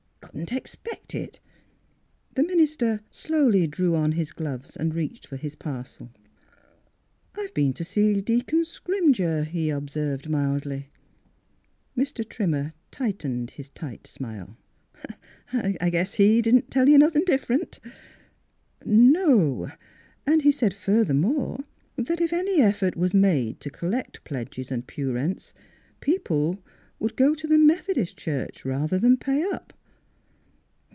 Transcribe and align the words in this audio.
You 0.33 0.39
couldn't 0.45 0.57
expect 0.57 1.13
it." 1.13 1.41
The 2.35 2.43
minister 2.43 3.01
slowly 3.09 3.67
drew 3.67 3.95
on 3.95 4.13
his 4.13 4.31
gloves 4.31 4.77
and 4.77 4.93
reached 4.95 5.27
for 5.27 5.35
his 5.35 5.55
parcel." 5.55 6.09
I've 7.37 7.53
been 7.53 7.73
to 7.73 7.83
see 7.83 8.21
Deacon 8.21 8.63
Scrimger," 8.63 9.43
he 9.43 9.69
observed 9.69 10.29
mildly. 10.29 10.87
Mr. 11.97 12.25
Trimmer 12.27 12.71
smiled 12.95 13.49
his 13.55 13.71
tight 13.71 14.07
smile." 14.07 14.55
I 15.51 15.89
guess 15.89 16.13
he 16.13 16.41
didn't 16.41 16.71
tell 16.71 16.87
you 16.87 16.97
nothing 16.97 17.25
dif 17.25 17.47
ferent? 17.47 17.79
""No. 19.13 19.71
And 20.25 20.43
he 20.43 20.51
said 20.53 20.73
furthermore 20.73 21.59
that 21.97 22.21
if 22.21 22.31
any 22.31 22.61
effort 22.61 22.95
was 22.95 23.13
made 23.13 23.59
to 23.59 23.69
collect 23.69 24.23
pledges 24.23 24.71
and 24.71 24.87
pew 24.87 25.11
rents 25.11 25.53
people 25.99 26.63
would 26.99 27.17
go 27.17 27.35
to 27.35 27.47
the 27.47 27.57
Metho 27.57 27.95
dist 27.95 28.15
Church 28.15 28.63
rather 28.63 28.97
than 28.97 29.17
pay 29.17 29.43
up." 29.51 29.73